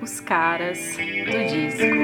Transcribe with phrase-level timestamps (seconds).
[0.00, 1.96] Os caras do disco.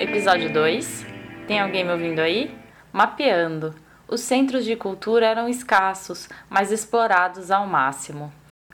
[0.00, 1.06] Episódio 2.
[1.46, 2.56] Tem alguém me ouvindo aí?
[2.92, 3.74] Mapeando.
[4.08, 8.32] Os centros de cultura eram escassos, mas explorados ao máximo.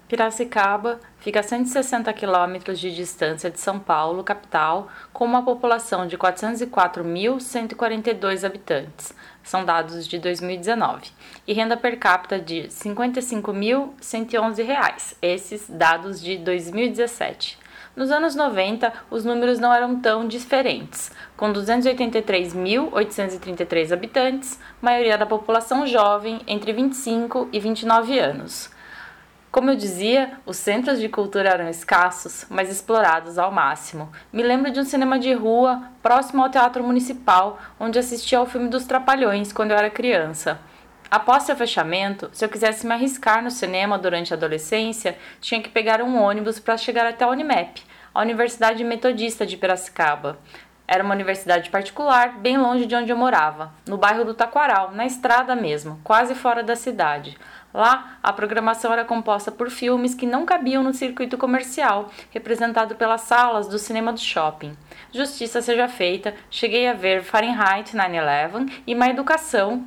[0.09, 6.17] Piracicaba fica a 160 quilômetros de distância de São Paulo, capital, com uma população de
[6.17, 9.15] 404.142 habitantes,
[9.49, 11.11] são dados de 2019,
[11.47, 17.59] e renda per capita de R$ 55.111, esses dados de 2017.
[17.97, 25.87] Nos anos 90, os números não eram tão diferentes, com 283.833 habitantes, maioria da população
[25.87, 28.71] jovem entre 25 e 29 anos.
[29.51, 34.13] Como eu dizia, os centros de cultura eram escassos, mas explorados ao máximo.
[34.31, 38.69] Me lembro de um cinema de rua próximo ao Teatro Municipal, onde assistia ao filme
[38.69, 40.61] dos Trapalhões quando eu era criança.
[41.11, 45.71] Após seu fechamento, se eu quisesse me arriscar no cinema durante a adolescência, tinha que
[45.71, 47.83] pegar um ônibus para chegar até a Unimep,
[48.15, 50.39] a Universidade Metodista de Piracicaba.
[50.91, 55.05] Era uma universidade particular, bem longe de onde eu morava, no bairro do Taquaral, na
[55.05, 57.37] estrada mesmo, quase fora da cidade.
[57.75, 63.21] Lá, a programação era composta por filmes que não cabiam no circuito comercial, representado pelas
[63.21, 64.75] salas do cinema do shopping.
[65.13, 69.85] Justiça seja feita, cheguei a ver Fahrenheit 9/11 e Má Educação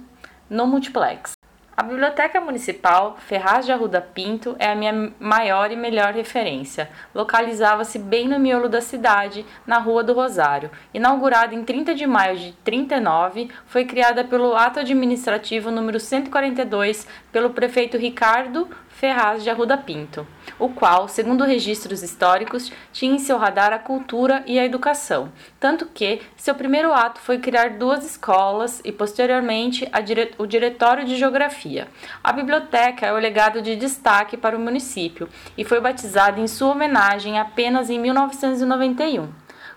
[0.47, 1.31] no multiplex.
[1.75, 6.89] A Biblioteca Municipal Ferraz de Arruda Pinto é a minha maior e melhor referência.
[7.15, 10.69] Localizava-se bem no miolo da cidade, na Rua do Rosário.
[10.93, 17.51] Inaugurada em 30 de maio de 39, foi criada pelo ato administrativo número 142 pelo
[17.51, 18.67] prefeito Ricardo
[19.01, 20.27] Ferraz de Arruda Pinto,
[20.59, 25.87] o qual, segundo registros históricos, tinha em seu radar a cultura e a educação, tanto
[25.87, 31.87] que seu primeiro ato foi criar duas escolas e, posteriormente, dire o Diretório de Geografia.
[32.23, 36.69] A biblioteca é o legado de destaque para o município e foi batizada em sua
[36.69, 39.29] homenagem apenas em 1991.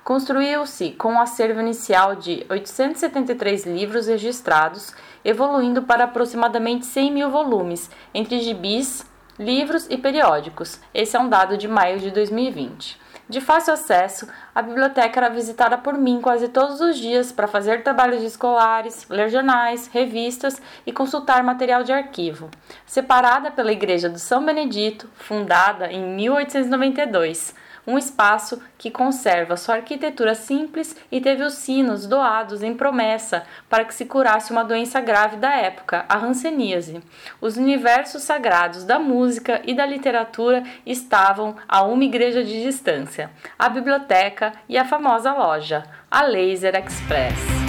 [0.04, 7.90] Construiu-se com um acervo inicial de 873 livros registrados, evoluindo para aproximadamente 100 mil volumes,
[8.12, 10.80] entre gibis, livros e periódicos.
[10.92, 13.04] Esse é um dado de maio de 2020.
[13.26, 17.82] De fácil acesso, a biblioteca era visitada por mim quase todos os dias para fazer
[17.82, 22.50] trabalhos escolares, ler jornais, revistas e consultar material de arquivo.
[22.84, 27.54] Separada pela Igreja do São Benedito, fundada em 1892,
[27.86, 33.84] um espaço que conserva sua arquitetura simples e teve os sinos doados em promessa para
[33.84, 37.02] que se curasse uma doença grave da época, a hanseníase.
[37.40, 43.68] Os universos sagrados da música e da literatura estavam a uma igreja de distância, a
[43.68, 47.63] biblioteca e a famosa loja, a Laser Express.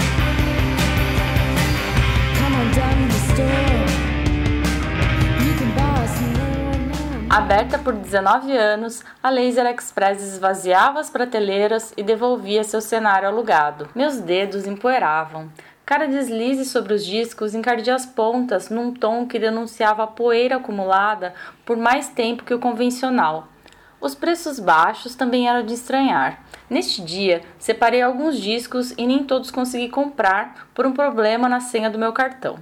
[7.36, 13.90] Aberta por 19 anos, a Laser Express esvaziava as prateleiras e devolvia seu cenário alugado.
[13.94, 15.52] Meus dedos empoeiravam.
[15.86, 21.34] Cada deslize sobre os discos encardia as pontas num tom que denunciava a poeira acumulada
[21.66, 23.50] por mais tempo que o convencional.
[24.00, 26.42] Os preços baixos também eram de estranhar.
[26.70, 31.90] Neste dia, separei alguns discos e nem todos consegui comprar por um problema na senha
[31.90, 32.58] do meu cartão.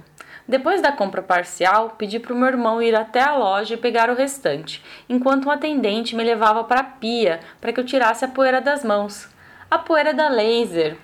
[0.46, 4.10] Depois da compra parcial, pedi para o meu irmão ir até a loja e pegar
[4.10, 8.28] o restante, enquanto um atendente me levava para a pia para que eu tirasse a
[8.28, 9.26] poeira das mãos.
[9.70, 10.96] A poeira da laser.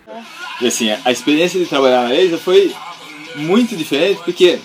[0.61, 2.75] E assim, a experiência de trabalhar na laser foi
[3.35, 4.61] muito diferente porque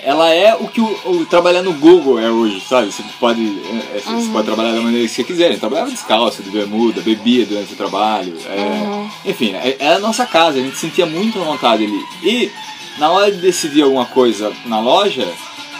[0.00, 2.92] ela é o que o, o, trabalhar no Google é hoje, sabe?
[2.92, 4.20] Você pode, é, uhum.
[4.20, 5.52] você pode trabalhar da maneira que você quiser.
[5.52, 8.36] Eu trabalhava descalço, de bermuda, bebia durante o trabalho.
[8.46, 9.10] É, uhum.
[9.24, 12.04] Enfim, é, é, a nossa casa, a gente sentia muito à vontade ali.
[12.22, 12.50] E
[12.98, 15.26] na hora de decidir alguma coisa na loja,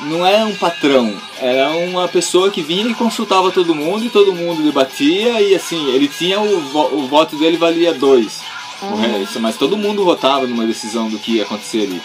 [0.02, 4.32] não era um patrão, era uma pessoa que vinha e consultava todo mundo e todo
[4.32, 8.40] mundo debatia e assim, ele tinha o, o voto dele valia dois.
[8.80, 9.40] Uhum.
[9.40, 12.00] Mas todo mundo votava numa decisão do que ia acontecer ali.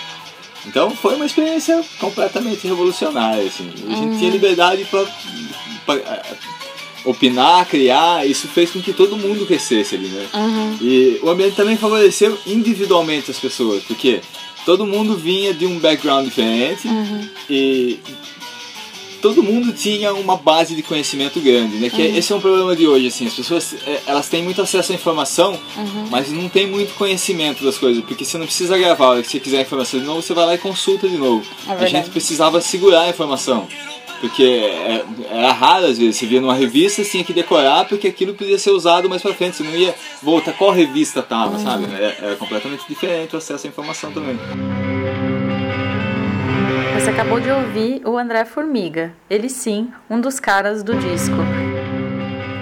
[0.65, 3.45] Então foi uma experiência completamente revolucionária.
[3.45, 3.71] Assim.
[3.87, 4.17] A gente uhum.
[4.17, 5.05] tinha liberdade para
[7.05, 10.27] opinar, criar, isso fez com que todo mundo crescesse ali, né?
[10.33, 10.77] Uhum.
[10.81, 14.21] E o ambiente também favoreceu individualmente as pessoas, porque
[14.65, 17.29] todo mundo vinha de um background diferente uhum.
[17.49, 17.99] e
[19.23, 21.89] todo mundo tinha uma base de conhecimento grande, né?
[21.89, 22.17] Que uhum.
[22.17, 24.95] esse é um problema de hoje, assim, as pessoas é, elas têm muito acesso à
[24.95, 26.07] informação, uhum.
[26.11, 29.61] mas não tem muito conhecimento das coisas, porque você não precisa gravar, se você quiser
[29.61, 31.45] informação de novo, você vai lá e consulta de novo.
[31.69, 33.65] É a gente precisava segurar a informação.
[34.23, 38.33] Porque é, era raro às vezes, você via numa revista, tinha que decorar porque aquilo
[38.33, 41.59] podia ser usado mais pra frente, você não ia voltar qual revista tava, uhum.
[41.59, 41.93] sabe?
[41.93, 44.39] Era, era completamente diferente o acesso à informação também.
[46.97, 51.35] Você acabou de ouvir o André Formiga, ele sim, um dos caras do disco.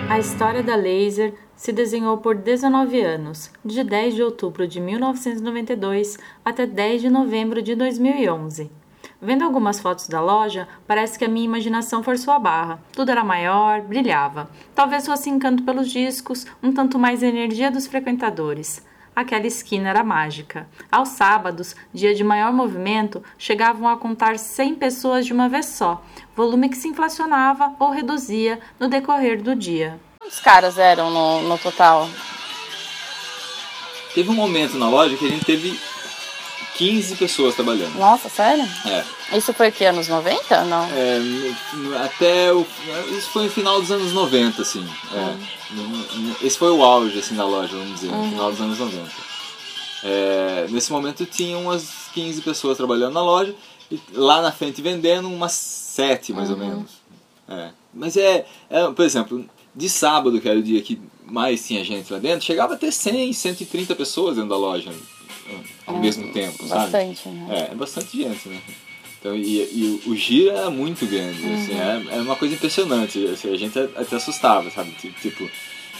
[0.09, 6.17] A história da Laser se desenhou por 19 anos, de 10 de outubro de 1992
[6.43, 8.80] até 10 de novembro de 2011.
[9.23, 12.79] Vendo algumas fotos da loja, parece que a minha imaginação forçou a barra.
[12.91, 14.49] Tudo era maior, brilhava.
[14.73, 18.83] Talvez fosse encanto pelos discos, um tanto mais a energia dos frequentadores.
[19.15, 20.67] Aquela esquina era mágica.
[20.91, 26.01] Aos sábados, dia de maior movimento, chegavam a contar 100 pessoas de uma vez só,
[26.35, 29.99] volume que se inflacionava ou reduzia no decorrer do dia.
[30.17, 32.09] Quantos caras eram no, no total?
[34.15, 35.79] Teve um momento na loja que a gente teve
[36.81, 37.95] 15 pessoas trabalhando.
[37.99, 38.67] Nossa, sério?
[38.87, 39.37] É.
[39.37, 40.63] Isso foi que anos 90?
[40.63, 40.83] Não.
[40.85, 41.19] É,
[42.03, 42.65] até o.
[43.15, 44.83] Isso foi no final dos anos 90, assim.
[45.13, 45.75] É.
[45.75, 46.35] Uhum.
[46.41, 48.29] Esse foi o auge assim, da loja, vamos dizer, no uhum.
[48.31, 49.11] final dos anos 90.
[50.03, 53.53] É, nesse momento tinha umas 15 pessoas trabalhando na loja
[53.91, 56.55] e lá na frente vendendo umas 7 mais uhum.
[56.55, 56.91] ou menos.
[57.47, 57.69] É.
[57.93, 59.45] Mas é, é, por exemplo,
[59.75, 62.91] de sábado, que era o dia que mais tinha gente lá dentro, chegava a ter
[62.91, 64.91] 100, 130 pessoas dentro da loja
[65.85, 66.91] ao é, mesmo tempo, sabe?
[66.91, 67.47] Bastante, né?
[67.49, 68.61] É, é bastante gente, né?
[69.19, 71.53] Então, e, e o giro é muito grande, uhum.
[71.55, 74.91] assim, é, é uma coisa impressionante, assim, a gente até assustava, sabe?
[75.21, 75.47] Tipo,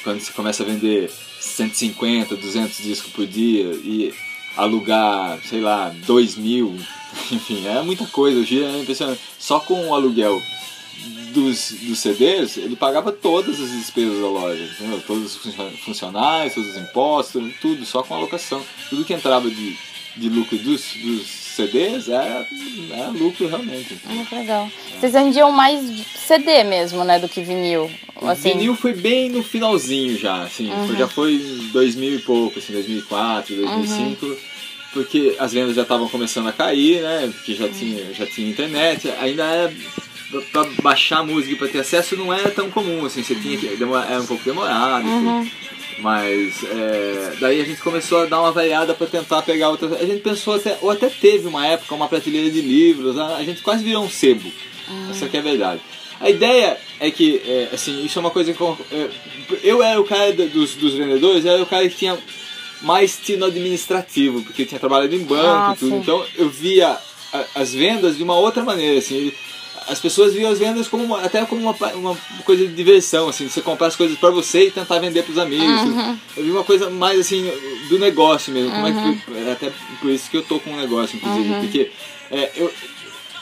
[0.04, 4.12] quando você começa a vender 150, 200 discos por dia e
[4.58, 6.76] alugar, sei lá, 2 mil,
[7.32, 9.22] enfim, é muita coisa, o giro é impressionante.
[9.38, 10.42] Só com o aluguel
[11.34, 15.02] dos, dos CDs, ele pagava todas as despesas da loja, entendeu?
[15.06, 18.62] Todos os funcionários, todos os impostos, tudo, só com a locação.
[18.90, 19.78] Tudo que entrava de,
[20.18, 22.46] de lucro dos, dos CDs era,
[22.92, 23.98] era lucro realmente.
[24.06, 24.70] Muito legal.
[24.94, 25.00] É.
[25.00, 25.82] Vocês vendiam mais
[26.28, 27.90] CD mesmo, né, do que vinil?
[28.22, 28.54] Assim.
[28.54, 30.96] Vinil foi bem no finalzinho já, assim, uhum.
[30.96, 34.26] já foi em 2000 e pouco, assim, 2004, 2005.
[34.26, 34.52] Uhum
[34.94, 37.32] porque as vendas já estavam começando a cair, né?
[37.34, 39.74] Porque já tinha, já tinha internet, ainda era
[40.52, 43.58] para baixar a música e para ter acesso não era tão comum, assim, você tinha
[43.58, 43.68] que.
[43.68, 45.06] Era um pouco demorado.
[45.06, 45.50] Uhum.
[46.00, 49.94] Mas é, daí a gente começou a dar uma variada para tentar pegar outras.
[49.94, 53.62] A gente pensou até, ou até teve uma época uma prateleira de livros, a, gente
[53.62, 54.52] quase virou um sebo.
[54.90, 55.12] Uhum.
[55.12, 55.82] Essa que é a verdade.
[56.20, 58.64] A ideia é que, é, assim, isso é uma coisa que.
[58.64, 59.10] É,
[59.64, 62.18] eu era o cara dos, dos vendedores, eu era o cara que tinha
[62.82, 65.92] mais tino administrativo, porque tinha trabalhado em banco ah, e tudo.
[65.92, 66.00] Sim.
[66.00, 66.98] Então eu via
[67.56, 69.32] as vendas de uma outra maneira, assim
[69.88, 73.48] as pessoas viam as vendas como uma, até como uma, uma coisa de diversão, assim,
[73.48, 75.66] você comprar as coisas para você e tentar vender para os amigos.
[75.66, 76.18] Uhum.
[76.38, 77.50] Eu vi uma coisa mais assim
[77.90, 78.76] do negócio mesmo, uhum.
[78.76, 79.48] como é que, uhum.
[79.48, 81.62] é até por isso que eu tô com um negócio, inclusive, uhum.
[81.62, 81.92] porque
[82.30, 82.72] é, eu,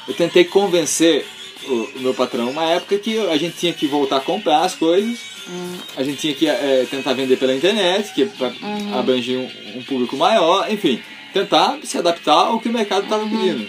[0.07, 1.25] eu tentei convencer
[1.68, 4.75] o, o, meu patrão uma época que a gente tinha que voltar a comprar as
[4.75, 5.77] coisas, uhum.
[5.97, 8.97] a gente tinha que é, tentar vender pela internet, que é para uhum.
[8.97, 11.01] abranger um, um, público maior, enfim,
[11.33, 13.68] tentar se adaptar ao que o mercado estava pedindo.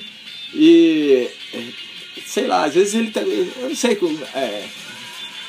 [0.55, 1.29] E
[2.31, 3.99] sei lá, às vezes ele tá, eu não sei
[4.35, 4.65] é,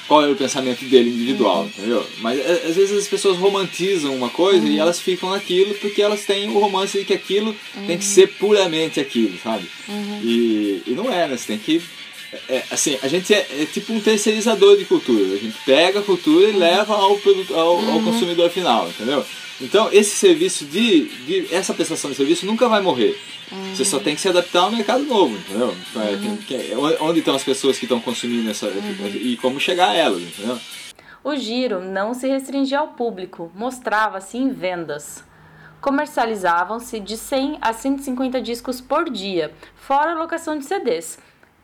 [0.07, 1.67] qual é o pensamento dele individual, uhum.
[1.67, 2.07] entendeu?
[2.17, 4.71] Mas é, às vezes as pessoas romantizam uma coisa uhum.
[4.71, 7.85] e elas ficam naquilo porque elas têm o romance de que aquilo uhum.
[7.85, 9.69] tem que ser puramente aquilo, sabe?
[9.87, 10.21] Uhum.
[10.23, 11.37] E, e não é, né?
[11.37, 11.79] Você tem que
[12.49, 15.35] é, é, assim, a gente é, é, tipo um terceirizador de cultura.
[15.35, 16.59] A gente pega a cultura e uhum.
[16.59, 18.03] leva ao, ao, ao uhum.
[18.03, 19.23] consumidor final, entendeu?
[19.61, 23.19] Então, esse serviço de, de, essa prestação de serviço nunca vai morrer.
[23.51, 23.75] Uhum.
[23.75, 25.75] Você só tem que se adaptar ao mercado novo, entendeu?
[25.95, 26.97] Uhum.
[27.01, 29.07] onde estão as pessoas que estão consumindo essa uhum.
[29.07, 30.59] e como chegar a elas, entendeu?
[31.23, 35.23] O giro não se restringia ao público, mostrava-se em vendas.
[35.79, 41.17] Comercializavam-se de 100 a 150 discos por dia, fora a locação de CDs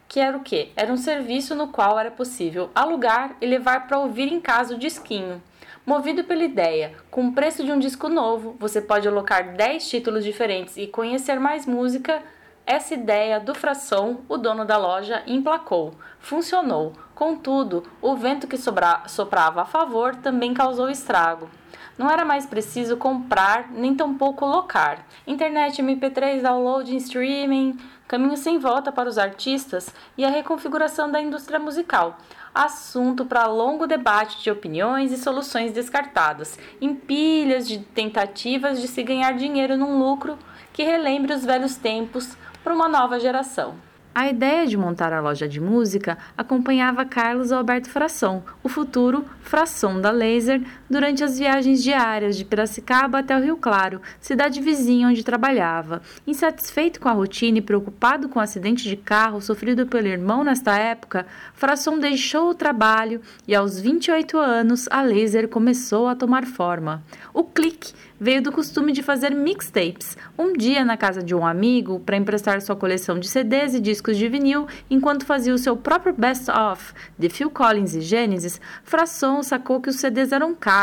[0.07, 0.69] que era o quê?
[0.75, 4.79] Era um serviço no qual era possível alugar e levar para ouvir em casa o
[4.79, 5.41] disquinho.
[5.87, 10.25] Movido pela ideia, com o preço de um disco novo, você pode alocar 10 títulos
[10.25, 12.21] diferentes e conhecer mais música.
[12.65, 15.93] Essa ideia do Fração, o dono da loja, emplacou.
[16.19, 16.91] Funcionou.
[17.15, 21.49] Contudo, o vento que sobra, soprava a favor também causou estrago.
[21.97, 25.05] Não era mais preciso comprar, nem tampouco locar.
[25.25, 31.57] Internet, MP3, download, streaming, caminho sem volta para os artistas e a reconfiguração da indústria
[31.57, 32.17] musical.
[32.57, 39.03] Assunto para longo debate de opiniões e soluções descartadas, em pilhas de tentativas de se
[39.03, 40.39] ganhar dinheiro num lucro
[40.73, 43.75] que relembre os velhos tempos para uma nova geração.
[44.15, 50.01] A ideia de montar a loja de música acompanhava Carlos Alberto Frasson, o futuro Frasson
[50.01, 50.59] da Laser,
[50.89, 56.01] durante as viagens diárias de Piracicaba até o Rio Claro, cidade vizinha onde trabalhava.
[56.25, 60.77] Insatisfeito com a rotina e preocupado com o acidente de carro sofrido pelo irmão nesta
[60.77, 67.03] época, Frasson deixou o trabalho e aos 28 anos a Laser começou a tomar forma.
[67.33, 70.17] O clique veio do costume de fazer mixtapes.
[70.37, 74.17] Um dia, na casa de um amigo, para emprestar sua coleção de CDs e discos
[74.17, 79.79] de vinil, enquanto fazia o seu próprio best-of de Phil Collins e Genesis, Frasson sacou
[79.79, 80.76] que os CDs eram caros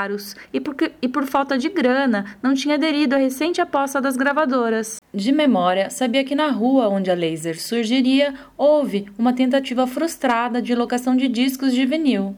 [0.52, 4.98] e, porque, e por falta de grana não tinha aderido à recente aposta das gravadoras.
[5.12, 10.74] De memória, sabia que na rua onde a Laser surgiria houve uma tentativa frustrada de
[10.74, 12.36] locação de discos de vinil.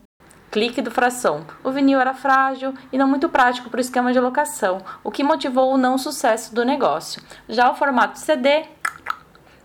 [0.50, 1.44] Clique do fração.
[1.62, 5.24] O vinil era frágil e não muito prático para o esquema de locação, o que
[5.24, 7.20] motivou o não sucesso do negócio.
[7.48, 8.64] Já o formato CD,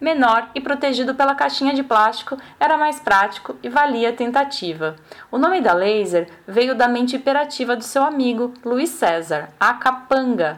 [0.02, 4.96] menor e protegido pela caixinha de plástico, era mais prático e valia a tentativa.
[5.32, 10.58] O nome da laser veio da mente hiperativa do seu amigo Luiz César, a Capanga.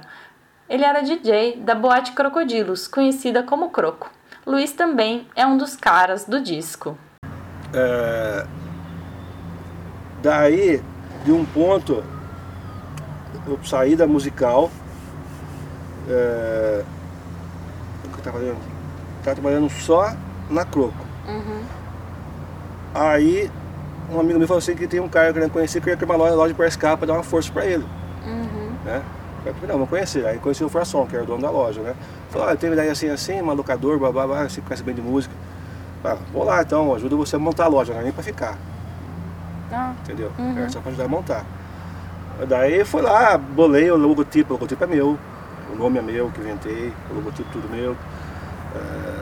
[0.70, 4.10] Ele era DJ da Boate Crocodilos, conhecida como Croco.
[4.46, 6.98] Luiz também é um dos caras do disco.
[7.74, 8.46] É...
[10.22, 10.82] Daí,
[11.26, 12.02] de um ponto,
[13.46, 14.72] eu saí da musical.
[16.10, 16.84] É...
[18.06, 18.73] O que eu tava fazendo?
[19.24, 20.14] Tava trabalhando só
[20.50, 20.94] na Croco.
[21.28, 21.62] Uhum.
[22.94, 23.50] Aí,
[24.12, 25.92] um amigo meu falou assim que tem um cara que eu queria conhecer, que eu
[25.92, 27.86] ia criar uma loja, loja para escapa para dar uma força para ele.
[28.26, 28.72] Uhum.
[28.86, 29.02] né?
[29.46, 30.26] Eu falei, não, vou conhecer.
[30.26, 31.96] Aí conheci o Frasson, que era o dono da loja, né?
[32.30, 34.96] Falou, ah, eu tenho ideia assim, assim, uma locador, blá, blá, blá, você conhece bem
[34.96, 35.34] de música.
[36.04, 38.58] Ah, vou lá então, ajuda você a montar a loja, não é nem pra ficar,
[39.72, 40.32] Ah, entendeu?
[40.38, 40.58] Uhum.
[40.58, 41.46] Era só pra ajudar a montar.
[42.48, 45.18] Daí fui lá, bolei o logotipo, o logotipo é meu,
[45.72, 47.96] o nome é meu, que inventei, o logotipo tudo meu.
[48.76, 49.14] É,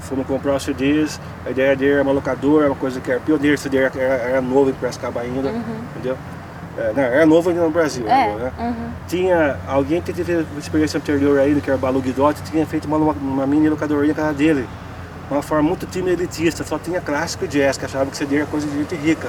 [0.00, 3.54] fomos comprar os CDs, a ideia dele era uma locadora, uma coisa que era pioneiro,
[3.54, 5.50] o CD era, era, novo em Piracicaba ainda,
[5.90, 6.16] entendeu?
[6.78, 8.34] É, não, era novo ainda no Brasil, é.
[8.34, 8.52] né?
[8.58, 8.90] Uhum.
[9.08, 13.46] tinha alguém que teve experiência anterior ainda, que era Balu Guidotti, tinha feito uma, uma
[13.46, 14.68] mini locadorinha na casa dele.
[15.28, 18.46] Uma forma muito tímida elitista, só tinha clássico e jazz, que achava que CD era
[18.46, 19.28] coisa de gente rica.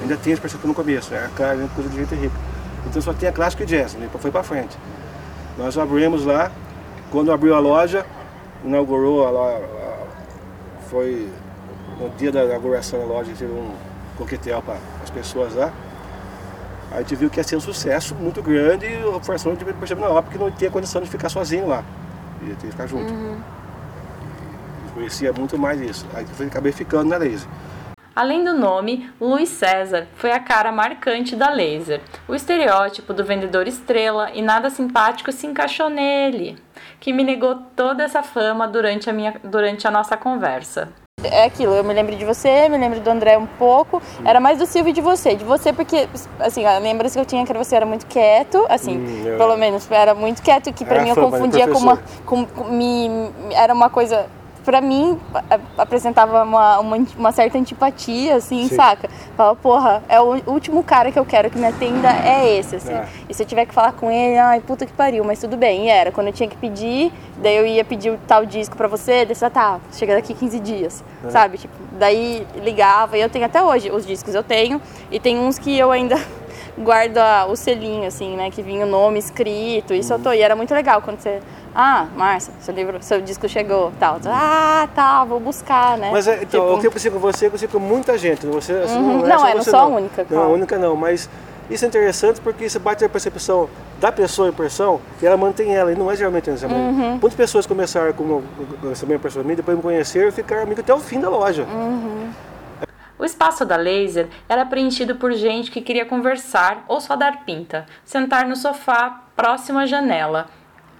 [0.00, 2.34] Ainda tinha esse percepção no começo, era cara, coisa de gente rica.
[2.88, 4.08] Então só tinha clássico e jazz, né?
[4.18, 4.76] foi pra frente.
[5.56, 6.50] Nós abrimos lá,
[7.10, 8.04] quando abriu a loja,
[8.64, 9.68] inaugurou a loja,
[10.88, 11.28] foi
[11.98, 13.74] no dia da inauguração da loja, teve um
[14.16, 15.72] coquetel para as pessoas lá.
[16.90, 20.10] A gente viu que ia ser um sucesso muito grande e o Forção percebeu na
[20.10, 21.82] hora porque não tinha condição de ficar sozinho lá.
[22.42, 23.10] Ia ter que ficar junto.
[23.10, 26.06] E conhecia muito mais isso.
[26.12, 27.48] Aí acabei ficando na Laser.
[28.14, 32.00] Além do nome, Luiz César foi a cara marcante da Laser.
[32.28, 36.58] O estereótipo do vendedor estrela e nada simpático se encaixou nele,
[37.00, 40.90] que me negou toda essa fama durante a, minha, durante a nossa conversa.
[41.24, 44.02] É aquilo, eu me lembro de você, me lembro do André um pouco.
[44.24, 45.34] Era mais do Silvio e de você.
[45.36, 46.08] De você, porque,
[46.40, 49.56] assim, a lembrança que eu tinha que você era muito quieto, assim, Hum, eu- pelo
[49.56, 51.96] menos era muito quieto, que pra Era mim eu confundia com uma.
[52.26, 54.26] Com, com- me- era uma coisa.
[54.64, 55.18] Pra mim,
[55.76, 58.76] apresentava uma, uma, uma certa antipatia, assim, Sim.
[58.76, 59.08] saca?
[59.36, 62.92] Falava, porra, é o último cara que eu quero que me atenda é esse, assim.
[62.92, 63.06] É.
[63.28, 65.86] E se eu tiver que falar com ele, ai, puta que pariu, mas tudo bem.
[65.86, 68.86] E era, quando eu tinha que pedir, daí eu ia pedir o tal disco pra
[68.86, 71.30] você, daí você, tá, chega daqui 15 dias, É.
[71.30, 71.58] sabe?
[71.58, 75.58] Tipo, daí ligava, e eu tenho até hoje, os discos eu tenho, e tem uns
[75.58, 76.16] que eu ainda
[76.78, 80.56] guardo a- o selinho, assim, né, que vinha o nome escrito, eu tô, e era
[80.56, 81.40] muito legal quando você,
[81.74, 86.10] ah, Márcia, seu livro, seu disco chegou, tal, ah, tá, vou buscar, né?
[86.12, 88.46] Mas é, então, Tipo, o que eu pensei com você, eu pensei com muita gente.
[88.46, 89.24] Você, assim, Uhum.
[89.24, 91.28] é Não, só era você, só a única, Não, a única não, mas
[91.70, 93.68] isso é interessante porque isso bate a percepção
[94.00, 97.10] da pessoa em person e ela mantém ela, e não é geralmente essa Uhum.
[97.12, 98.42] Muitas pessoas começaram com
[98.80, 101.28] com essa mesma pessoa minha, depois me conheceram e ficaram amigos até o fim da
[101.28, 101.64] loja.
[101.64, 102.30] Uhum.
[103.22, 107.86] O espaço da laser era preenchido por gente que queria conversar ou só dar pinta,
[108.04, 110.48] sentar no sofá próximo à janela.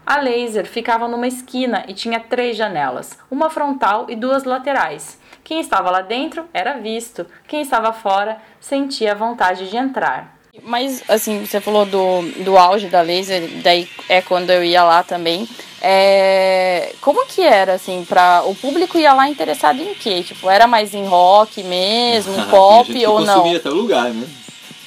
[0.06, 5.20] A laser ficava numa esquina e tinha três janelas, uma frontal e duas laterais.
[5.42, 10.41] Quem estava lá dentro era visto, quem estava fora sentia vontade de entrar.
[10.62, 15.02] Mas, assim, você falou do, do auge da laser, daí é quando eu ia lá
[15.02, 15.48] também.
[15.80, 20.22] É, como que era, assim, para o público ia lá interessado em quê?
[20.22, 23.34] Tipo, era mais em rock mesmo, pop gente ou não?
[23.40, 24.28] consumia até o lugar, né?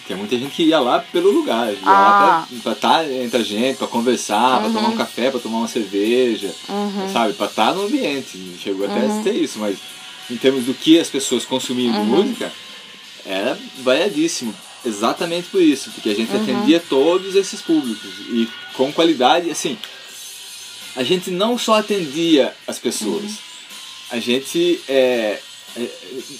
[0.07, 2.45] Tem muita gente que ia lá pelo lugar, ia Ah.
[2.45, 4.73] lá pra estar entre a gente, pra conversar, pra Uhum.
[4.73, 6.53] tomar um café, pra tomar uma cerveja,
[7.11, 7.33] sabe?
[7.33, 8.37] Pra estar no ambiente.
[8.61, 9.19] Chegou até Uhum.
[9.19, 9.79] a ter isso, mas
[10.29, 12.51] em termos do que as pessoas consumiam de música,
[13.25, 14.53] era variadíssimo.
[14.85, 16.43] Exatamente por isso, porque a gente Uhum.
[16.43, 19.77] atendia todos esses públicos e com qualidade, assim,
[20.95, 23.37] a gente não só atendia as pessoas, Uhum.
[24.11, 25.39] a gente é, é,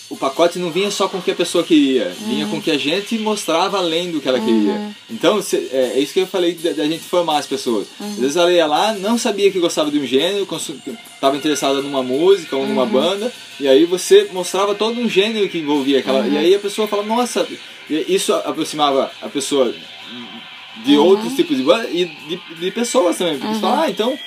[0.10, 2.72] o pacote não vinha só com o que a pessoa queria, vinha com o que
[2.72, 4.96] a gente mostrava além do que ela queria.
[5.10, 7.88] Então cê- é, é isso que eu falei da, da gente formar as pessoas.
[8.00, 10.48] Às vezes ela ia lá, não sabia que gostava de um gênero,
[11.14, 15.58] estava interessada numa música ou numa banda, e aí você mostrava todo um gênero que
[15.58, 16.26] envolvia aquela.
[16.28, 17.46] E aí a pessoa fala, nossa,
[17.90, 19.74] isso aproximava a pessoa
[20.84, 23.38] de outros tipos de banda e de, de pessoas também.
[23.38, 24.18] Porque você fala, ah, então,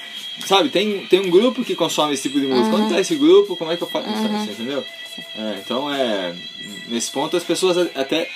[0.47, 2.76] sabe, tem, tem um grupo que consome esse tipo de música.
[2.76, 3.57] Onde tá esse grupo?
[3.57, 4.09] Como é que eu faço?
[4.09, 4.85] Você entendeu?
[5.37, 6.33] É, então, é,
[6.88, 8.28] nesse ponto, as pessoas até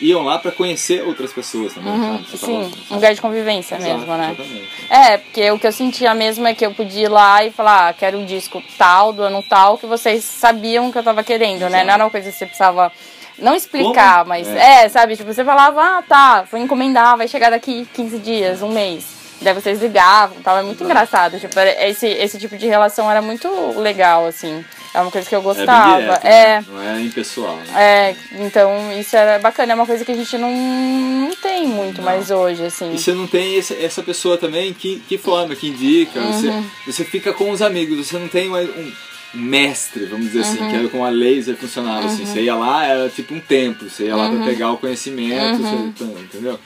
[0.00, 2.38] iam lá para conhecer outras pessoas também, Uhum, sabe?
[2.38, 4.36] Sim, fala, um lugar de convivência Exato, mesmo, né?
[4.38, 4.68] Exatamente.
[4.90, 7.88] É, porque o que eu sentia mesmo é que eu podia ir lá e falar,
[7.88, 11.60] ah, quero um disco tal, do ano tal, que vocês sabiam que eu tava querendo,
[11.60, 11.68] né?
[11.68, 11.86] Exato.
[11.86, 12.92] Não era uma coisa que você precisava
[13.38, 14.28] não explicar, Como?
[14.28, 14.84] mas É.
[14.84, 14.88] é.
[14.90, 15.16] sabe?
[15.16, 19.15] Tipo, você falava, ah, tá, vou encomendar, vai chegar daqui 15 dias, um mês.
[19.42, 21.38] Daí vocês ligavam, tava muito engraçado.
[21.38, 24.64] Tipo, esse, esse tipo de relação era muito legal, assim.
[24.94, 26.00] É uma coisa que eu É gostava.
[26.00, 26.64] direto, É, né?
[26.68, 27.64] Não é impessoal, né?
[27.76, 28.16] é,
[28.46, 32.30] então isso era bacana, é uma coisa que a gente não, não tem muito mais
[32.30, 32.94] hoje, assim.
[32.94, 36.18] E você não tem esse- essa pessoa também que, que forma, que indica.
[36.18, 36.32] Uhum.
[36.32, 36.52] Você,
[36.92, 38.92] você fica com os amigos, você não tem mais um,
[39.34, 40.44] um mestre, vamos dizer Uhum.
[40.64, 42.06] assim, que era como a laser funcionava.
[42.06, 44.36] Assim, você ia lá, era tipo um templo, você ia lá Uhum.
[44.38, 46.58] pra pegar o conhecimento, você- entendeu?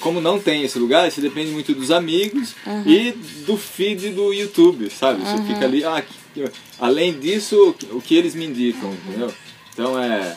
[0.00, 2.84] Como não tem esse lugar, você depende muito dos amigos Uhum.
[2.86, 3.12] e
[3.44, 5.20] do feed do YouTube, sabe?
[5.22, 6.02] Você fica ali, ah,
[6.78, 9.32] além disso, o que eles me indicam, entendeu?
[9.72, 10.36] Então é.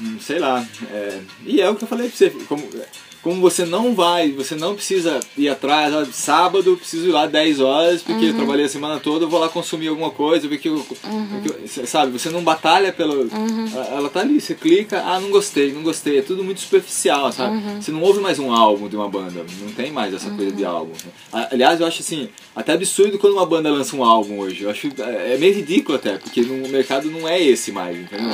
[0.00, 0.66] hum, sei lá.
[0.90, 2.30] é, e é o que eu falei pra você.
[2.48, 2.68] Como,
[3.22, 7.26] como você não vai, você não precisa ir atrás, ah, sábado eu preciso ir lá
[7.26, 10.68] 10 horas, porque eu trabalhei a semana toda, eu vou lá consumir alguma coisa, porque,
[10.68, 10.84] eu,
[11.42, 13.28] porque sabe, você não batalha pelo.
[13.76, 17.30] a- Ela tá ali, você clica, ah, não gostei, não gostei, é tudo muito superficial,
[17.32, 17.56] sabe?
[17.82, 20.64] Você não ouve mais um álbum de uma banda, não tem mais essa coisa de
[20.64, 20.92] álbum.
[21.32, 24.62] A- Aliás, eu acho assim, até absurdo quando uma banda lança um álbum hoje.
[24.64, 28.26] Eu acho é é meio ridículo até, porque no mercado não é esse mais, entendeu?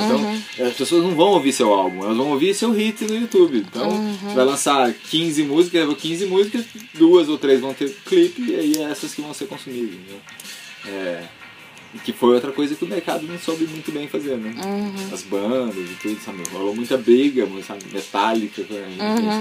[0.57, 3.65] Então as pessoas não vão ouvir seu álbum, elas vão ouvir seu hit no YouTube.
[3.69, 3.89] Então
[4.29, 4.76] você vai lançar
[5.09, 9.21] 15 músicas, 15 músicas, duas ou três vão ter clipe e aí é essas que
[9.21, 9.93] vão ser consumidas.
[9.95, 10.19] Entendeu?
[10.87, 11.23] É,
[12.03, 14.53] que foi outra coisa que o mercado não soube muito bem fazer, né?
[15.11, 16.43] As bandas e tudo, sabe?
[16.51, 17.81] Rolou muita briga, sabe?
[17.91, 18.61] Metálica,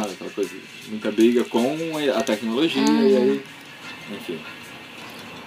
[0.01, 0.13] sabe?
[0.15, 0.51] Aquela coisa,
[0.89, 1.77] muita briga com
[2.17, 3.43] a tecnologia e aí,
[4.13, 4.39] enfim.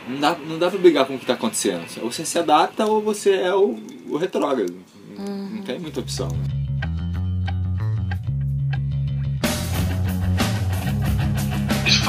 [0.07, 1.85] Não dá, não dá pra brigar com o que tá acontecendo.
[2.01, 3.77] Ou você se adapta ou você é o,
[4.07, 4.75] o retrógrado.
[5.17, 6.27] Não- Não tem muita opção.
[6.29, 6.58] né?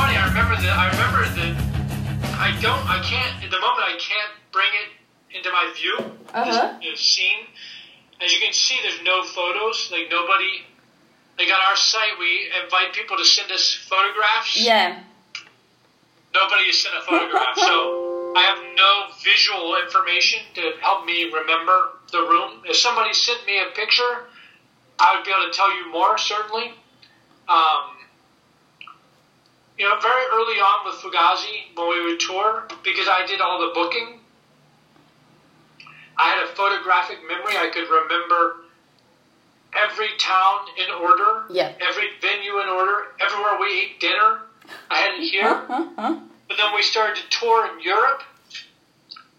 [0.01, 0.17] Funny.
[0.17, 0.77] I remember that.
[0.81, 1.53] I remember that.
[2.41, 2.85] I don't.
[2.89, 3.45] I can't.
[3.45, 5.97] At the moment, I can't bring it into my view.
[6.33, 6.79] Uh-huh.
[6.81, 7.45] This, this scene.
[8.21, 9.91] As you can see, there's no photos.
[9.93, 10.65] Like nobody.
[11.39, 14.57] Like on our site, we invite people to send us photographs.
[14.57, 15.01] Yeah.
[16.33, 22.01] Nobody has sent a photograph, so I have no visual information to help me remember
[22.13, 22.63] the room.
[22.65, 24.29] If somebody sent me a picture,
[25.01, 26.73] I would be able to tell you more, certainly.
[27.49, 28.00] Um,
[29.81, 33.59] you know, very early on with Fugazi, when we would tour, because I did all
[33.67, 34.21] the booking,
[36.19, 37.57] I had a photographic memory.
[37.57, 38.57] I could remember
[39.75, 41.73] every town in order, Yeah.
[41.81, 44.43] every venue in order, everywhere we ate dinner.
[44.91, 45.65] I had it here.
[45.67, 48.23] But then we started to tour in Europe,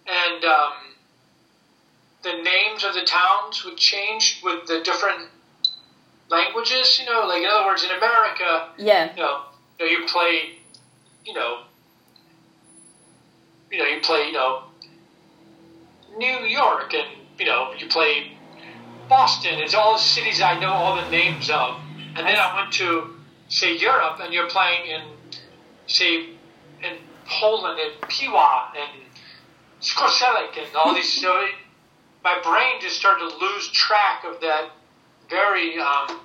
[0.08, 0.73] and um,
[2.23, 5.27] the names of the towns would change with the different
[6.30, 6.97] languages.
[6.99, 9.12] You know, like in other words, in America, Yeah.
[9.15, 9.41] you know,
[9.82, 10.58] you, know, you play,
[11.26, 11.62] you know,
[13.72, 14.63] you know, you play, you know,
[16.17, 17.08] New York, and
[17.39, 18.38] you know, you play
[19.10, 19.60] Boston.
[19.60, 21.80] It's all the cities I know all the names of.
[22.15, 23.15] And then I went to
[23.48, 25.02] say Europe, and you're playing in,
[25.88, 26.26] say,
[26.84, 29.02] in Poland and Piła and
[29.82, 31.22] Skorselic and all these.
[31.22, 31.56] So it,
[32.24, 34.72] my brain just started to lose track of that
[35.30, 35.80] very.
[35.80, 36.20] Um,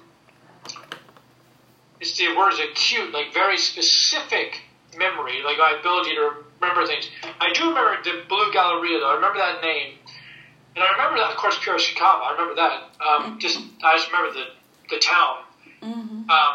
[2.01, 4.63] it's the word is acute, like very specific
[4.97, 7.09] memory, like my ability to remember things.
[7.41, 9.11] I do remember the Blue Galleria, though.
[9.11, 9.95] I remember that name,
[10.75, 12.25] and I remember that, of course, Pure Chicago.
[12.25, 12.91] I remember that.
[13.05, 14.47] Um, Just I just remember the
[14.91, 15.39] the town.
[16.31, 16.55] Um,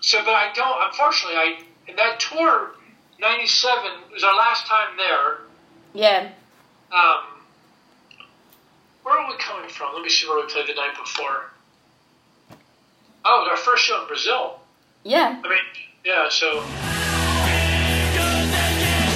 [0.00, 0.76] so, but I don't.
[0.90, 2.72] Unfortunately, I in that tour,
[3.20, 5.38] '97 was our last time there.
[5.94, 6.30] Yeah.
[6.92, 7.24] Um,
[9.02, 9.94] where are we coming from?
[9.94, 11.50] Let me see where we played the night before.
[13.24, 14.57] Oh, it was our first show in Brazil.
[15.04, 15.40] Yeah.
[15.44, 15.64] I mean,
[16.04, 16.30] yeah.
[16.30, 16.46] So.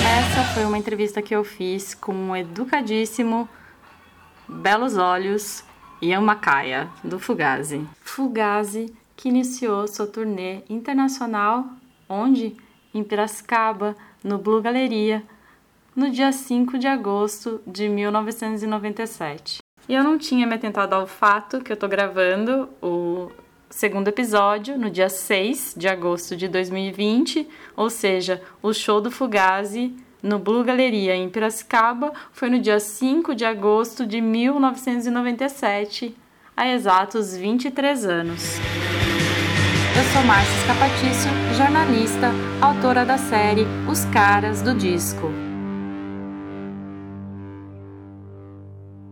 [0.05, 3.49] Essa foi uma entrevista que eu fiz com o educadíssimo,
[4.49, 5.65] belos olhos,
[6.01, 7.87] Ian Macaia, do Fugazi.
[8.01, 11.67] Fugazi, que iniciou sua turnê internacional,
[12.09, 12.57] onde?
[12.95, 15.23] Em Piracicaba, no Blue Galeria,
[15.95, 19.59] no dia 5 de agosto de 1997.
[19.89, 23.31] E eu não tinha me atentado ao fato que eu tô gravando o
[23.73, 29.97] segundo episódio no dia 6 de agosto de 2020, ou seja, o show do Fugazi
[30.23, 36.15] no Blue Galeria em Piracicaba foi no dia 5 de agosto de 1997,
[36.55, 38.59] há exatos 23 anos.
[39.97, 42.31] Eu sou Márcia Escapatício, jornalista,
[42.61, 45.42] autora da série Os Caras do Disco.